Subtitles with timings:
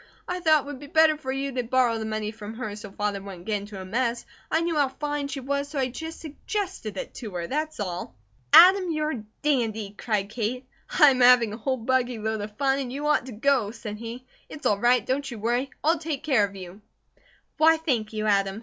[0.27, 2.91] I thought it would be better for you to borrow the money from her, so
[2.91, 5.89] Father wouldn't get into a mess, and I knew how fine she was, so I
[5.89, 7.45] just SUGGESTED it to her.
[7.45, 8.15] That's all!"
[8.51, 10.65] "Adam, you're a dandy!" cried Kate.
[10.89, 13.97] "I am having a whole buggy load of fun, and you ought to go," said
[13.97, 14.25] he.
[14.49, 15.05] "It's all right!
[15.05, 15.69] Don't you worry!
[15.83, 16.81] I'll take care of you."
[17.57, 18.59] "Why, thank you, Adam!"